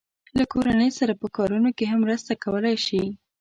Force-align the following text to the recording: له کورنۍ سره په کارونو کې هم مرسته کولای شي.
له 0.37 0.43
کورنۍ 0.53 0.89
سره 0.99 1.13
په 1.21 1.27
کارونو 1.37 1.69
کې 1.77 1.85
هم 1.91 1.99
مرسته 2.05 2.31
کولای 2.43 2.75
شي. 2.85 3.01